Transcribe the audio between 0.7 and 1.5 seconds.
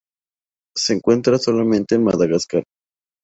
Se encuentra